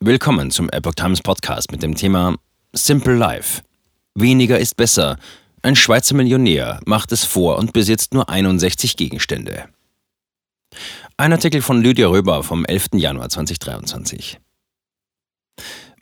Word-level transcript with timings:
Willkommen 0.00 0.50
zum 0.50 0.68
Epoch 0.70 0.94
Times 0.94 1.22
Podcast 1.22 1.70
mit 1.70 1.82
dem 1.82 1.94
Thema 1.94 2.36
Simple 2.72 3.14
Life. 3.14 3.62
Weniger 4.14 4.58
ist 4.58 4.76
besser. 4.76 5.18
Ein 5.62 5.76
Schweizer 5.76 6.16
Millionär 6.16 6.80
macht 6.84 7.12
es 7.12 7.24
vor 7.24 7.58
und 7.58 7.72
besitzt 7.72 8.12
nur 8.12 8.28
61 8.28 8.96
Gegenstände. 8.96 9.68
Ein 11.16 11.32
Artikel 11.32 11.62
von 11.62 11.80
Lydia 11.80 12.08
Röber 12.08 12.42
vom 12.42 12.64
11. 12.64 12.88
Januar 12.94 13.28
2023. 13.28 14.40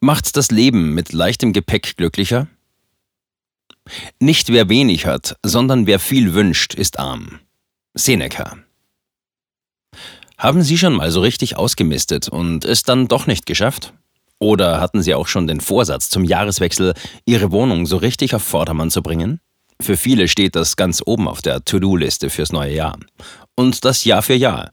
Macht 0.00 0.36
das 0.38 0.50
Leben 0.50 0.94
mit 0.94 1.12
leichtem 1.12 1.52
Gepäck 1.52 1.96
glücklicher? 1.98 2.48
Nicht 4.18 4.48
wer 4.48 4.70
wenig 4.70 5.04
hat, 5.04 5.36
sondern 5.44 5.86
wer 5.86 5.98
viel 5.98 6.32
wünscht, 6.32 6.74
ist 6.74 6.98
arm. 6.98 7.40
Seneca. 7.92 8.56
Haben 10.42 10.62
Sie 10.62 10.76
schon 10.76 10.94
mal 10.94 11.08
so 11.12 11.20
richtig 11.20 11.56
ausgemistet 11.56 12.28
und 12.28 12.64
es 12.64 12.82
dann 12.82 13.06
doch 13.06 13.28
nicht 13.28 13.46
geschafft? 13.46 13.92
Oder 14.40 14.80
hatten 14.80 15.00
Sie 15.00 15.14
auch 15.14 15.28
schon 15.28 15.46
den 15.46 15.60
Vorsatz, 15.60 16.10
zum 16.10 16.24
Jahreswechsel 16.24 16.94
Ihre 17.24 17.52
Wohnung 17.52 17.86
so 17.86 17.96
richtig 17.96 18.34
auf 18.34 18.42
Vordermann 18.42 18.90
zu 18.90 19.04
bringen? 19.04 19.38
Für 19.80 19.96
viele 19.96 20.26
steht 20.26 20.56
das 20.56 20.74
ganz 20.74 21.00
oben 21.06 21.28
auf 21.28 21.42
der 21.42 21.64
To-Do-Liste 21.64 22.28
fürs 22.28 22.50
neue 22.50 22.74
Jahr. 22.74 22.98
Und 23.54 23.84
das 23.84 24.04
Jahr 24.04 24.20
für 24.20 24.34
Jahr. 24.34 24.72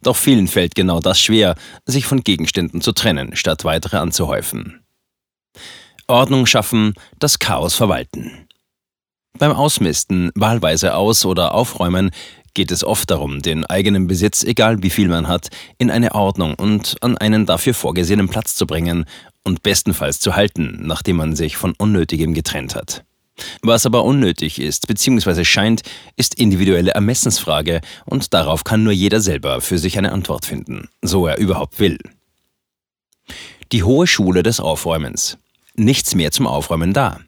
Doch 0.00 0.14
vielen 0.14 0.46
fällt 0.46 0.76
genau 0.76 1.00
das 1.00 1.18
schwer, 1.18 1.56
sich 1.86 2.06
von 2.06 2.22
Gegenständen 2.22 2.80
zu 2.80 2.92
trennen, 2.92 3.34
statt 3.34 3.64
weitere 3.64 3.96
anzuhäufen. 3.96 4.84
Ordnung 6.06 6.46
schaffen, 6.46 6.94
das 7.18 7.40
Chaos 7.40 7.74
verwalten. 7.74 8.46
Beim 9.40 9.52
Ausmisten, 9.52 10.30
wahlweise 10.34 10.94
aus- 10.94 11.24
oder 11.24 11.54
aufräumen, 11.54 12.10
geht 12.54 12.70
es 12.70 12.84
oft 12.84 13.10
darum, 13.10 13.42
den 13.42 13.64
eigenen 13.66 14.06
Besitz, 14.06 14.42
egal 14.44 14.82
wie 14.82 14.90
viel 14.90 15.08
man 15.08 15.28
hat, 15.28 15.48
in 15.78 15.90
eine 15.90 16.14
Ordnung 16.14 16.54
und 16.54 16.96
an 17.00 17.18
einen 17.18 17.46
dafür 17.46 17.74
vorgesehenen 17.74 18.28
Platz 18.28 18.54
zu 18.54 18.66
bringen 18.66 19.04
und 19.44 19.62
bestenfalls 19.62 20.20
zu 20.20 20.36
halten, 20.36 20.80
nachdem 20.82 21.16
man 21.16 21.36
sich 21.36 21.56
von 21.56 21.74
Unnötigem 21.78 22.34
getrennt 22.34 22.74
hat. 22.74 23.04
Was 23.62 23.86
aber 23.86 24.04
unnötig 24.04 24.60
ist 24.60 24.86
bzw. 24.86 25.44
scheint, 25.44 25.82
ist 26.16 26.34
individuelle 26.34 26.92
Ermessensfrage 26.92 27.80
und 28.04 28.34
darauf 28.34 28.64
kann 28.64 28.84
nur 28.84 28.92
jeder 28.92 29.20
selber 29.20 29.60
für 29.60 29.78
sich 29.78 29.96
eine 29.98 30.12
Antwort 30.12 30.44
finden, 30.44 30.88
so 31.02 31.26
er 31.26 31.38
überhaupt 31.38 31.78
will. 31.78 31.98
Die 33.72 33.82
hohe 33.82 34.06
Schule 34.06 34.42
des 34.42 34.60
Aufräumens. 34.60 35.38
Nichts 35.74 36.14
mehr 36.14 36.32
zum 36.32 36.46
Aufräumen 36.46 36.92
da. 36.92 37.20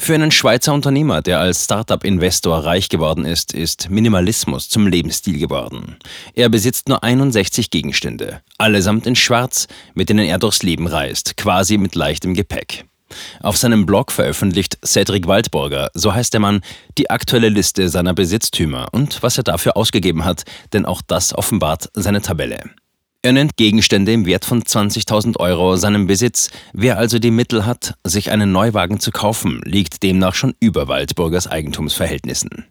Für 0.00 0.14
einen 0.14 0.30
Schweizer 0.30 0.72
Unternehmer, 0.72 1.20
der 1.20 1.38
als 1.38 1.64
Startup-Investor 1.64 2.64
reich 2.64 2.88
geworden 2.88 3.26
ist, 3.26 3.52
ist 3.52 3.90
Minimalismus 3.90 4.70
zum 4.70 4.86
Lebensstil 4.86 5.38
geworden. 5.38 5.96
Er 6.32 6.48
besitzt 6.48 6.88
nur 6.88 7.04
61 7.04 7.68
Gegenstände, 7.68 8.40
allesamt 8.56 9.06
in 9.06 9.16
Schwarz, 9.16 9.66
mit 9.92 10.08
denen 10.08 10.24
er 10.24 10.38
durchs 10.38 10.62
Leben 10.62 10.86
reist, 10.86 11.36
quasi 11.36 11.76
mit 11.76 11.94
leichtem 11.94 12.32
Gepäck. 12.32 12.86
Auf 13.42 13.58
seinem 13.58 13.84
Blog 13.84 14.10
veröffentlicht 14.10 14.78
Cedric 14.86 15.26
Waldburger, 15.26 15.90
so 15.92 16.14
heißt 16.14 16.32
der 16.32 16.40
Mann, 16.40 16.62
die 16.96 17.10
aktuelle 17.10 17.50
Liste 17.50 17.90
seiner 17.90 18.14
Besitztümer 18.14 18.88
und 18.92 19.22
was 19.22 19.36
er 19.36 19.44
dafür 19.44 19.76
ausgegeben 19.76 20.24
hat, 20.24 20.44
denn 20.72 20.86
auch 20.86 21.02
das 21.06 21.34
offenbart 21.34 21.90
seine 21.92 22.22
Tabelle. 22.22 22.70
Er 23.22 23.32
nennt 23.32 23.56
Gegenstände 23.56 24.12
im 24.12 24.26
Wert 24.26 24.44
von 24.44 24.62
20.000 24.62 25.38
Euro 25.38 25.76
seinem 25.76 26.06
Besitz. 26.06 26.50
Wer 26.72 26.98
also 26.98 27.18
die 27.18 27.32
Mittel 27.32 27.66
hat, 27.66 27.94
sich 28.04 28.30
einen 28.30 28.52
Neuwagen 28.52 29.00
zu 29.00 29.10
kaufen, 29.10 29.60
liegt 29.64 30.04
demnach 30.04 30.34
schon 30.34 30.54
über 30.60 30.86
Waldburgers 30.86 31.48
Eigentumsverhältnissen. 31.48 32.66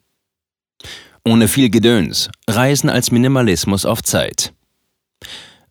Ohne 1.26 1.50
viel 1.50 1.70
Gedöns. 1.70 2.30
Reisen 2.50 2.90
als 2.90 3.12
Minimalismus 3.12 3.86
auf 3.86 4.02
Zeit. 4.02 4.54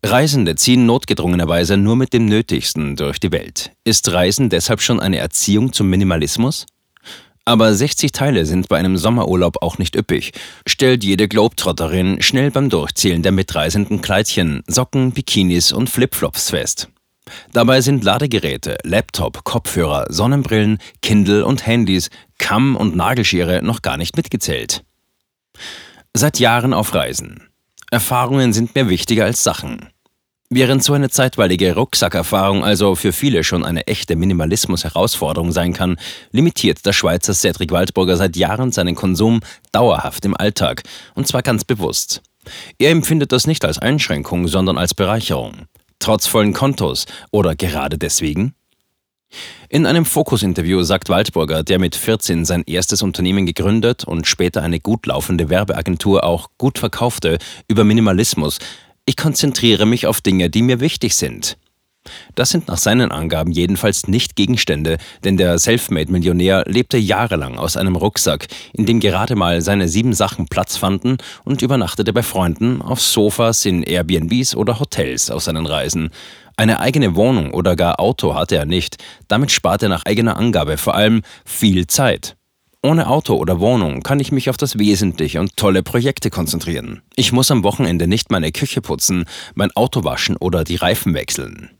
Reisende 0.05 0.53
ziehen 0.53 0.85
notgedrungenerweise 0.85 1.75
nur 1.75 1.95
mit 1.95 2.13
dem 2.13 2.25
Nötigsten 2.25 2.95
durch 2.95 3.19
die 3.19 3.31
Welt. 3.31 3.71
Ist 3.83 4.11
Reisen 4.11 4.49
deshalb 4.49 4.81
schon 4.81 4.99
eine 4.99 5.17
Erziehung 5.17 5.73
zum 5.73 5.89
Minimalismus? 5.89 6.67
Aber 7.47 7.73
60 7.73 8.11
Teile 8.11 8.45
sind 8.45 8.67
bei 8.67 8.77
einem 8.77 8.97
Sommerurlaub 8.97 9.61
auch 9.61 9.77
nicht 9.77 9.95
üppig, 9.95 10.33
stellt 10.65 11.05
jede 11.05 11.29
Globetrotterin 11.29 12.21
schnell 12.21 12.51
beim 12.51 12.69
Durchzählen 12.69 13.23
der 13.23 13.31
mitreisenden 13.31 14.01
Kleidchen, 14.01 14.63
Socken, 14.67 15.13
Bikinis 15.13 15.71
und 15.71 15.89
Flipflops 15.89 16.49
fest. 16.49 16.89
Dabei 17.53 17.79
sind 17.79 18.03
Ladegeräte, 18.03 18.77
Laptop, 18.83 19.45
Kopfhörer, 19.45 20.07
Sonnenbrillen, 20.09 20.79
Kindle 21.01 21.45
und 21.45 21.65
Handys, 21.65 22.09
Kamm 22.37 22.75
und 22.75 22.97
Nagelschere 22.97 23.61
noch 23.63 23.81
gar 23.81 23.95
nicht 23.95 24.17
mitgezählt. 24.17 24.83
Seit 26.13 26.39
Jahren 26.39 26.73
auf 26.73 26.93
Reisen. 26.93 27.47
Erfahrungen 27.89 28.51
sind 28.51 28.75
mir 28.75 28.89
wichtiger 28.89 29.23
als 29.23 29.41
Sachen. 29.41 29.87
Während 30.49 30.81
so 30.81 30.93
eine 30.93 31.09
zeitweilige 31.09 31.75
Rucksackerfahrung 31.75 32.63
also 32.63 32.95
für 32.95 33.11
viele 33.11 33.43
schon 33.43 33.65
eine 33.65 33.85
echte 33.85 34.15
Minimalismus-Herausforderung 34.15 35.51
sein 35.51 35.73
kann, 35.73 35.97
limitiert 36.31 36.85
der 36.85 36.93
Schweizer 36.93 37.33
Cedric 37.33 37.71
Waldburger 37.71 38.15
seit 38.15 38.37
Jahren 38.37 38.71
seinen 38.71 38.95
Konsum 38.95 39.41
dauerhaft 39.73 40.23
im 40.23 40.37
Alltag, 40.37 40.83
und 41.15 41.27
zwar 41.27 41.41
ganz 41.41 41.65
bewusst. 41.65 42.21
Er 42.79 42.91
empfindet 42.91 43.33
das 43.33 43.45
nicht 43.45 43.65
als 43.65 43.77
Einschränkung, 43.77 44.47
sondern 44.47 44.77
als 44.77 44.93
Bereicherung. 44.93 45.63
Trotz 45.99 46.27
vollen 46.27 46.53
Kontos 46.53 47.07
oder 47.31 47.53
gerade 47.53 47.97
deswegen? 47.97 48.53
In 49.67 49.85
einem 49.85 50.05
Fokus-Interview 50.05 50.81
sagt 50.83 51.09
Waldburger, 51.09 51.61
der 51.61 51.77
mit 51.77 51.97
14 51.97 52.45
sein 52.45 52.63
erstes 52.65 53.01
Unternehmen 53.01 53.45
gegründet 53.45 54.05
und 54.05 54.25
später 54.25 54.63
eine 54.63 54.79
gut 54.79 55.07
laufende 55.07 55.49
Werbeagentur 55.49 56.23
auch 56.23 56.47
gut 56.57 56.79
verkaufte, 56.79 57.37
über 57.67 57.83
Minimalismus, 57.83 58.59
ich 59.07 59.15
konzentriere 59.15 59.85
mich 59.85 60.05
auf 60.05 60.21
Dinge, 60.21 60.49
die 60.49 60.61
mir 60.61 60.79
wichtig 60.81 61.15
sind. 61.15 61.57
Das 62.35 62.49
sind 62.49 62.67
nach 62.67 62.77
seinen 62.77 63.11
Angaben 63.11 63.51
jedenfalls 63.51 64.07
nicht 64.07 64.35
Gegenstände, 64.35 64.97
denn 65.23 65.37
der 65.37 65.57
Selfmade-Millionär 65.57 66.63
lebte 66.67 66.97
jahrelang 66.97 67.57
aus 67.57 67.77
einem 67.77 67.95
Rucksack, 67.95 68.47
in 68.73 68.85
dem 68.85 68.99
gerade 68.99 69.35
mal 69.35 69.61
seine 69.61 69.87
sieben 69.87 70.13
Sachen 70.13 70.47
Platz 70.47 70.77
fanden 70.77 71.17
und 71.45 71.61
übernachtete 71.61 72.13
bei 72.13 72.23
Freunden 72.23 72.81
auf 72.81 73.01
Sofas 73.01 73.65
in 73.65 73.83
Airbnbs 73.83 74.55
oder 74.55 74.79
Hotels 74.79 75.31
auf 75.31 75.43
seinen 75.43 75.65
Reisen. 75.65 76.09
Eine 76.57 76.79
eigene 76.79 77.15
Wohnung 77.15 77.53
oder 77.53 77.75
gar 77.75 77.99
Auto 77.99 78.35
hatte 78.35 78.57
er 78.57 78.65
nicht, 78.65 78.97
damit 79.27 79.51
spart 79.51 79.83
er 79.83 79.89
nach 79.89 80.05
eigener 80.05 80.37
Angabe 80.37 80.77
vor 80.77 80.95
allem 80.95 81.21
viel 81.45 81.87
Zeit. 81.87 82.35
Ohne 82.83 83.07
Auto 83.07 83.35
oder 83.35 83.59
Wohnung 83.59 84.03
kann 84.03 84.19
ich 84.19 84.31
mich 84.31 84.49
auf 84.49 84.57
das 84.57 84.77
Wesentliche 84.77 85.39
und 85.39 85.57
tolle 85.57 85.81
Projekte 85.81 86.29
konzentrieren. 86.29 87.01
Ich 87.15 87.31
muss 87.31 87.49
am 87.49 87.63
Wochenende 87.63 88.07
nicht 88.07 88.31
meine 88.31 88.51
Küche 88.51 88.81
putzen, 88.81 89.25
mein 89.55 89.71
Auto 89.71 90.03
waschen 90.03 90.37
oder 90.37 90.63
die 90.63 90.75
Reifen 90.75 91.13
wechseln. 91.13 91.71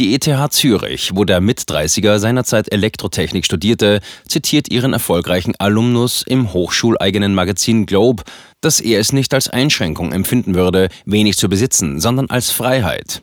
Die 0.00 0.14
ETH 0.14 0.52
Zürich, 0.52 1.12
wo 1.14 1.24
der 1.24 1.40
Mit-30er 1.40 2.18
seinerzeit 2.18 2.72
Elektrotechnik 2.72 3.44
studierte, 3.44 4.00
zitiert 4.26 4.68
ihren 4.68 4.92
erfolgreichen 4.92 5.54
Alumnus 5.58 6.24
im 6.26 6.52
hochschuleigenen 6.52 7.32
Magazin 7.32 7.86
Globe, 7.86 8.24
dass 8.60 8.80
er 8.80 8.98
es 8.98 9.12
nicht 9.12 9.32
als 9.32 9.48
Einschränkung 9.48 10.12
empfinden 10.12 10.56
würde, 10.56 10.88
wenig 11.04 11.36
zu 11.36 11.48
besitzen, 11.48 12.00
sondern 12.00 12.28
als 12.30 12.50
Freiheit. 12.50 13.22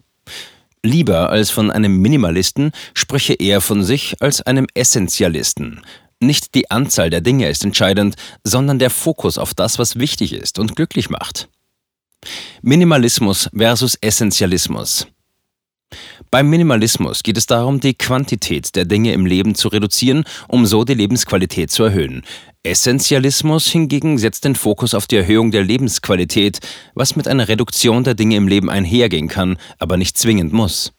Lieber 0.84 1.30
als 1.30 1.50
von 1.52 1.70
einem 1.70 1.98
Minimalisten 1.98 2.72
spreche 2.94 3.34
er 3.34 3.60
von 3.60 3.84
sich 3.84 4.16
als 4.22 4.42
einem 4.42 4.68
Essentialisten, 4.74 5.82
nicht 6.22 6.56
die 6.56 6.70
Anzahl 6.72 7.10
der 7.10 7.22
Dinge 7.22 7.50
ist 7.50 7.64
entscheidend, 7.64 8.16
sondern 8.44 8.80
der 8.80 8.90
Fokus 8.90 9.38
auf 9.38 9.54
das, 9.54 9.80
was 9.80 9.98
wichtig 9.98 10.34
ist 10.34 10.60
und 10.60 10.76
glücklich 10.76 11.10
macht. 11.10 11.50
Minimalismus 12.62 13.50
versus 13.56 13.98
Essentialismus. 14.02 15.08
Beim 16.30 16.50
Minimalismus 16.50 17.24
geht 17.24 17.38
es 17.38 17.46
darum, 17.46 17.82
die 17.82 17.94
Quantität 17.94 18.76
der 18.76 18.86
Dinge 18.86 19.12
im 19.12 19.26
Leben 19.26 19.56
zu 19.56 19.68
reduzieren, 19.68 20.24
um 20.48 20.66
so 20.66 20.86
die 20.86 20.94
Lebensqualität 20.94 21.72
zu 21.72 21.84
erhöhen. 21.84 22.24
Essentialismus 22.64 23.68
hingegen 23.68 24.18
setzt 24.18 24.46
den 24.46 24.56
Fokus 24.56 24.94
auf 24.94 25.08
die 25.08 25.18
Erhöhung 25.18 25.52
der 25.52 25.64
Lebensqualität, 25.64 26.60
was 26.94 27.16
mit 27.16 27.28
einer 27.28 27.48
Reduktion 27.48 28.04
der 28.04 28.14
Dinge 28.14 28.38
im 28.38 28.48
Leben 28.48 28.70
einhergehen 28.70 29.28
kann, 29.28 29.58
aber 29.80 29.98
nicht 29.98 30.18
zwingend 30.18 30.54
muss. 30.54 30.94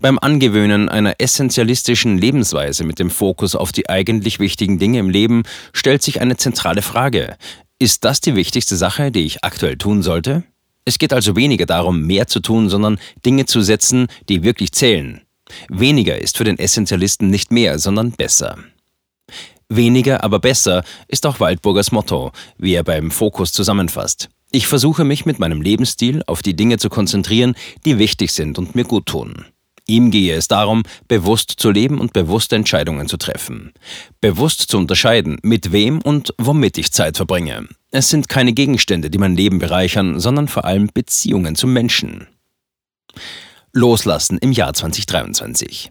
Beim 0.00 0.18
Angewöhnen 0.18 0.88
einer 0.88 1.16
essentialistischen 1.18 2.18
Lebensweise 2.18 2.84
mit 2.84 2.98
dem 2.98 3.10
Fokus 3.10 3.54
auf 3.54 3.72
die 3.72 3.88
eigentlich 3.88 4.38
wichtigen 4.38 4.78
Dinge 4.78 4.98
im 4.98 5.10
Leben 5.10 5.42
stellt 5.72 6.02
sich 6.02 6.20
eine 6.20 6.36
zentrale 6.36 6.82
Frage. 6.82 7.36
Ist 7.78 8.04
das 8.04 8.20
die 8.20 8.34
wichtigste 8.34 8.76
Sache, 8.76 9.10
die 9.10 9.24
ich 9.24 9.44
aktuell 9.44 9.76
tun 9.76 10.02
sollte? 10.02 10.44
Es 10.84 10.98
geht 10.98 11.12
also 11.12 11.36
weniger 11.36 11.66
darum, 11.66 12.06
mehr 12.06 12.26
zu 12.26 12.40
tun, 12.40 12.70
sondern 12.70 12.98
Dinge 13.26 13.44
zu 13.44 13.60
setzen, 13.60 14.06
die 14.28 14.42
wirklich 14.42 14.72
zählen. 14.72 15.20
Weniger 15.68 16.18
ist 16.18 16.38
für 16.38 16.44
den 16.44 16.58
Essentialisten 16.58 17.28
nicht 17.28 17.52
mehr, 17.52 17.78
sondern 17.78 18.12
besser. 18.12 18.56
Weniger, 19.68 20.24
aber 20.24 20.38
besser 20.38 20.82
ist 21.08 21.26
auch 21.26 21.40
Waldburgers 21.40 21.92
Motto, 21.92 22.32
wie 22.56 22.72
er 22.72 22.84
beim 22.84 23.10
Fokus 23.10 23.52
zusammenfasst. 23.52 24.30
Ich 24.50 24.66
versuche 24.66 25.04
mich 25.04 25.26
mit 25.26 25.38
meinem 25.38 25.60
Lebensstil 25.60 26.22
auf 26.26 26.40
die 26.40 26.56
Dinge 26.56 26.78
zu 26.78 26.88
konzentrieren, 26.88 27.54
die 27.84 27.98
wichtig 27.98 28.32
sind 28.32 28.58
und 28.58 28.74
mir 28.74 28.84
gut 28.84 29.04
tun. 29.04 29.44
Ihm 29.88 30.10
gehe 30.10 30.36
es 30.36 30.48
darum, 30.48 30.82
bewusst 31.08 31.54
zu 31.56 31.70
leben 31.70 31.98
und 31.98 32.12
bewusste 32.12 32.56
Entscheidungen 32.56 33.08
zu 33.08 33.16
treffen. 33.16 33.72
Bewusst 34.20 34.60
zu 34.70 34.76
unterscheiden, 34.76 35.38
mit 35.42 35.72
wem 35.72 36.02
und 36.02 36.34
womit 36.36 36.76
ich 36.76 36.92
Zeit 36.92 37.16
verbringe. 37.16 37.66
Es 37.90 38.10
sind 38.10 38.28
keine 38.28 38.52
Gegenstände, 38.52 39.08
die 39.08 39.18
mein 39.18 39.34
Leben 39.34 39.58
bereichern, 39.58 40.20
sondern 40.20 40.46
vor 40.46 40.66
allem 40.66 40.90
Beziehungen 40.92 41.54
zu 41.54 41.66
Menschen. 41.66 42.26
Loslassen 43.72 44.36
im 44.38 44.52
Jahr 44.52 44.74
2023. 44.74 45.90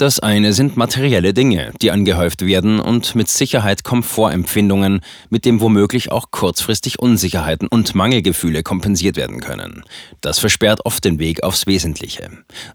Das 0.00 0.18
eine 0.18 0.54
sind 0.54 0.78
materielle 0.78 1.34
Dinge, 1.34 1.74
die 1.82 1.90
angehäuft 1.90 2.46
werden 2.46 2.80
und 2.80 3.14
mit 3.14 3.28
Sicherheit 3.28 3.84
Komfortempfindungen, 3.84 5.02
mit 5.28 5.44
dem 5.44 5.60
womöglich 5.60 6.10
auch 6.10 6.30
kurzfristig 6.30 6.98
Unsicherheiten 7.00 7.68
und 7.68 7.94
Mangelgefühle 7.94 8.62
kompensiert 8.62 9.16
werden 9.16 9.40
können. 9.40 9.84
Das 10.22 10.38
versperrt 10.38 10.86
oft 10.86 11.04
den 11.04 11.18
Weg 11.18 11.42
aufs 11.42 11.66
Wesentliche. 11.66 12.30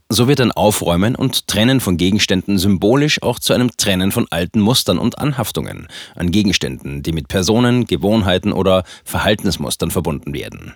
So 0.08 0.28
wird 0.28 0.40
ein 0.40 0.52
Aufräumen 0.52 1.16
und 1.16 1.48
Trennen 1.48 1.80
von 1.80 1.98
Gegenständen 1.98 2.60
symbolisch 2.60 3.24
auch 3.24 3.40
zu 3.40 3.54
einem 3.54 3.72
Trennen 3.76 4.12
von 4.12 4.28
alten 4.30 4.60
Mustern 4.60 5.00
und 5.00 5.18
Anhaftungen 5.18 5.88
an 6.14 6.30
Gegenständen, 6.30 7.02
die 7.02 7.12
mit 7.12 7.28
Personen, 7.28 7.88
Gewohnheiten 7.88 8.54
oder 8.54 8.84
Verhaltensmustern 9.04 9.90
verbunden 9.90 10.36
werden. 10.36 10.76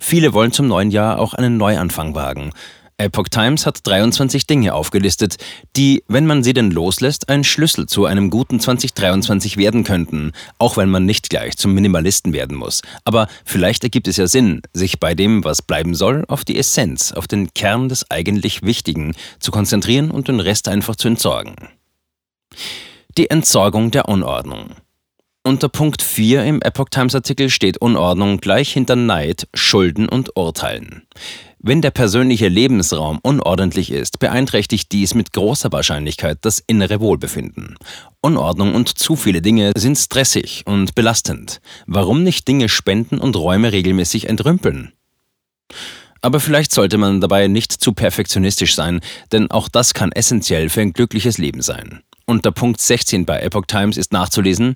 Viele 0.00 0.32
wollen 0.32 0.50
zum 0.50 0.66
neuen 0.66 0.90
Jahr 0.90 1.20
auch 1.20 1.34
einen 1.34 1.58
Neuanfang 1.58 2.16
wagen, 2.16 2.50
Epoch 2.98 3.28
Times 3.28 3.66
hat 3.66 3.86
23 3.86 4.46
Dinge 4.46 4.72
aufgelistet, 4.72 5.36
die, 5.76 6.02
wenn 6.08 6.24
man 6.24 6.42
sie 6.42 6.54
denn 6.54 6.70
loslässt, 6.70 7.28
ein 7.28 7.44
Schlüssel 7.44 7.86
zu 7.86 8.06
einem 8.06 8.30
guten 8.30 8.58
2023 8.58 9.58
werden 9.58 9.84
könnten, 9.84 10.32
auch 10.58 10.78
wenn 10.78 10.88
man 10.88 11.04
nicht 11.04 11.28
gleich 11.28 11.58
zum 11.58 11.74
Minimalisten 11.74 12.32
werden 12.32 12.56
muss. 12.56 12.80
Aber 13.04 13.28
vielleicht 13.44 13.84
ergibt 13.84 14.08
es 14.08 14.16
ja 14.16 14.26
Sinn, 14.26 14.62
sich 14.72 14.98
bei 14.98 15.14
dem, 15.14 15.44
was 15.44 15.60
bleiben 15.60 15.94
soll, 15.94 16.24
auf 16.28 16.42
die 16.42 16.58
Essenz, 16.58 17.12
auf 17.12 17.28
den 17.28 17.52
Kern 17.52 17.90
des 17.90 18.10
eigentlich 18.10 18.62
Wichtigen 18.62 19.14
zu 19.40 19.50
konzentrieren 19.50 20.10
und 20.10 20.28
den 20.28 20.40
Rest 20.40 20.66
einfach 20.66 20.96
zu 20.96 21.08
entsorgen. 21.08 21.54
Die 23.18 23.28
Entsorgung 23.28 23.90
der 23.90 24.08
Unordnung. 24.08 24.70
Unter 25.46 25.68
Punkt 25.68 26.02
4 26.02 26.44
im 26.44 26.62
Epoch 26.62 26.88
Times 26.88 27.14
Artikel 27.14 27.50
steht 27.50 27.78
Unordnung 27.78 28.38
gleich 28.38 28.72
hinter 28.72 28.96
Neid, 28.96 29.46
Schulden 29.54 30.08
und 30.08 30.34
Urteilen. 30.34 31.06
Wenn 31.68 31.82
der 31.82 31.90
persönliche 31.90 32.46
Lebensraum 32.46 33.18
unordentlich 33.24 33.90
ist, 33.90 34.20
beeinträchtigt 34.20 34.92
dies 34.92 35.14
mit 35.14 35.32
großer 35.32 35.72
Wahrscheinlichkeit 35.72 36.38
das 36.42 36.62
innere 36.64 37.00
Wohlbefinden. 37.00 37.76
Unordnung 38.20 38.72
und 38.76 38.96
zu 38.96 39.16
viele 39.16 39.42
Dinge 39.42 39.72
sind 39.76 39.98
stressig 39.98 40.62
und 40.66 40.94
belastend. 40.94 41.60
Warum 41.88 42.22
nicht 42.22 42.46
Dinge 42.46 42.68
spenden 42.68 43.18
und 43.18 43.34
Räume 43.34 43.72
regelmäßig 43.72 44.28
entrümpeln? 44.28 44.92
Aber 46.22 46.38
vielleicht 46.38 46.70
sollte 46.70 46.98
man 46.98 47.20
dabei 47.20 47.48
nicht 47.48 47.72
zu 47.72 47.92
perfektionistisch 47.92 48.76
sein, 48.76 49.00
denn 49.32 49.50
auch 49.50 49.68
das 49.68 49.92
kann 49.92 50.12
essentiell 50.12 50.68
für 50.68 50.82
ein 50.82 50.92
glückliches 50.92 51.36
Leben 51.36 51.62
sein. 51.62 52.00
Unter 52.28 52.50
Punkt 52.50 52.80
16 52.80 53.24
bei 53.24 53.38
Epoch 53.38 53.66
Times 53.66 53.96
ist 53.96 54.12
nachzulesen, 54.12 54.74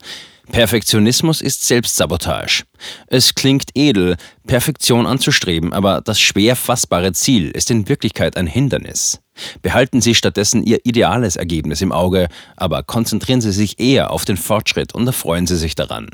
Perfektionismus 0.52 1.40
ist 1.40 1.66
Selbstsabotage. 1.66 2.62
Es 3.08 3.34
klingt 3.34 3.70
edel, 3.74 4.16
Perfektion 4.46 5.04
anzustreben, 5.04 5.72
aber 5.72 6.00
das 6.00 6.20
schwer 6.20 6.54
fassbare 6.54 7.12
Ziel 7.12 7.50
ist 7.50 7.70
in 7.72 7.88
Wirklichkeit 7.88 8.36
ein 8.36 8.46
Hindernis. 8.46 9.20
Behalten 9.62 10.00
Sie 10.00 10.14
stattdessen 10.14 10.62
Ihr 10.62 10.78
ideales 10.84 11.34
Ergebnis 11.34 11.82
im 11.82 11.90
Auge, 11.90 12.28
aber 12.56 12.84
konzentrieren 12.84 13.40
Sie 13.40 13.52
sich 13.52 13.80
eher 13.80 14.12
auf 14.12 14.24
den 14.24 14.36
Fortschritt 14.36 14.94
und 14.94 15.06
erfreuen 15.08 15.48
Sie 15.48 15.56
sich 15.56 15.74
daran. 15.74 16.08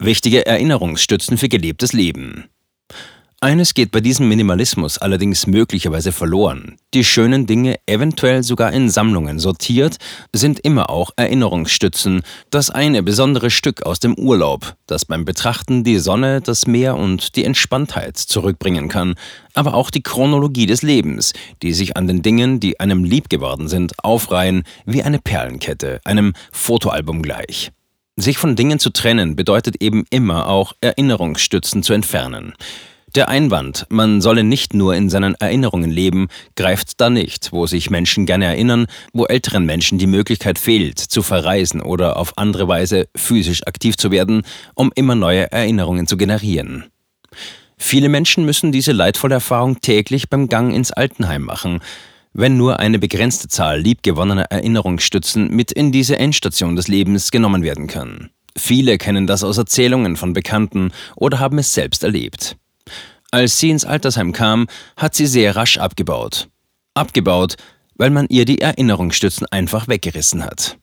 Wichtige 0.00 0.46
Erinnerungsstützen 0.46 1.38
für 1.38 1.48
gelebtes 1.48 1.92
Leben. 1.92 2.48
Eines 3.44 3.74
geht 3.74 3.90
bei 3.90 4.00
diesem 4.00 4.28
Minimalismus 4.28 4.98
allerdings 4.98 5.48
möglicherweise 5.48 6.12
verloren. 6.12 6.76
Die 6.94 7.02
schönen 7.02 7.44
Dinge, 7.44 7.74
eventuell 7.86 8.44
sogar 8.44 8.72
in 8.72 8.88
Sammlungen 8.88 9.40
sortiert, 9.40 9.96
sind 10.32 10.60
immer 10.60 10.90
auch 10.90 11.10
Erinnerungsstützen, 11.16 12.22
das 12.50 12.70
eine 12.70 13.02
besondere 13.02 13.50
Stück 13.50 13.82
aus 13.82 13.98
dem 13.98 14.14
Urlaub, 14.14 14.76
das 14.86 15.06
beim 15.06 15.24
Betrachten 15.24 15.82
die 15.82 15.98
Sonne, 15.98 16.40
das 16.40 16.68
Meer 16.68 16.96
und 16.96 17.34
die 17.34 17.44
Entspanntheit 17.44 18.16
zurückbringen 18.16 18.88
kann, 18.88 19.16
aber 19.54 19.74
auch 19.74 19.90
die 19.90 20.04
Chronologie 20.04 20.66
des 20.66 20.82
Lebens, 20.82 21.32
die 21.62 21.72
sich 21.72 21.96
an 21.96 22.06
den 22.06 22.22
Dingen, 22.22 22.60
die 22.60 22.78
einem 22.78 23.02
lieb 23.02 23.28
geworden 23.28 23.66
sind, 23.66 23.92
aufreihen 24.04 24.62
wie 24.86 25.02
eine 25.02 25.18
Perlenkette, 25.18 26.00
einem 26.04 26.32
Fotoalbum 26.52 27.22
gleich. 27.22 27.72
Sich 28.14 28.38
von 28.38 28.54
Dingen 28.54 28.78
zu 28.78 28.90
trennen 28.90 29.34
bedeutet 29.34 29.82
eben 29.82 30.04
immer 30.10 30.46
auch 30.46 30.74
Erinnerungsstützen 30.80 31.82
zu 31.82 31.92
entfernen. 31.92 32.54
Der 33.14 33.28
Einwand, 33.28 33.84
man 33.90 34.22
solle 34.22 34.42
nicht 34.42 34.72
nur 34.72 34.94
in 34.94 35.10
seinen 35.10 35.34
Erinnerungen 35.34 35.90
leben, 35.90 36.28
greift 36.56 36.98
da 36.98 37.10
nicht, 37.10 37.52
wo 37.52 37.66
sich 37.66 37.90
Menschen 37.90 38.24
gerne 38.24 38.46
erinnern, 38.46 38.86
wo 39.12 39.26
älteren 39.26 39.66
Menschen 39.66 39.98
die 39.98 40.06
Möglichkeit 40.06 40.58
fehlt, 40.58 40.98
zu 40.98 41.22
verreisen 41.22 41.82
oder 41.82 42.16
auf 42.16 42.38
andere 42.38 42.68
Weise 42.68 43.08
physisch 43.14 43.66
aktiv 43.66 43.98
zu 43.98 44.10
werden, 44.10 44.44
um 44.74 44.92
immer 44.94 45.14
neue 45.14 45.52
Erinnerungen 45.52 46.06
zu 46.06 46.16
generieren. 46.16 46.84
Viele 47.76 48.08
Menschen 48.08 48.46
müssen 48.46 48.72
diese 48.72 48.92
leidvolle 48.92 49.34
Erfahrung 49.34 49.82
täglich 49.82 50.30
beim 50.30 50.48
Gang 50.48 50.74
ins 50.74 50.90
Altenheim 50.90 51.42
machen, 51.42 51.80
wenn 52.32 52.56
nur 52.56 52.78
eine 52.78 52.98
begrenzte 52.98 53.48
Zahl 53.48 53.78
liebgewonnener 53.78 54.44
Erinnerungsstützen 54.44 55.48
mit 55.48 55.70
in 55.70 55.92
diese 55.92 56.18
Endstation 56.18 56.76
des 56.76 56.88
Lebens 56.88 57.30
genommen 57.30 57.62
werden 57.62 57.88
kann. 57.88 58.30
Viele 58.56 58.96
kennen 58.96 59.26
das 59.26 59.44
aus 59.44 59.58
Erzählungen 59.58 60.16
von 60.16 60.32
Bekannten 60.32 60.92
oder 61.14 61.40
haben 61.40 61.58
es 61.58 61.74
selbst 61.74 62.04
erlebt. 62.04 62.56
Als 63.34 63.58
sie 63.58 63.70
ins 63.70 63.86
Altersheim 63.86 64.32
kam, 64.32 64.66
hat 64.94 65.14
sie 65.14 65.26
sehr 65.26 65.56
rasch 65.56 65.78
abgebaut. 65.78 66.48
Abgebaut, 66.92 67.56
weil 67.94 68.10
man 68.10 68.26
ihr 68.28 68.44
die 68.44 68.60
Erinnerungsstützen 68.60 69.46
einfach 69.50 69.88
weggerissen 69.88 70.44
hat. 70.44 70.76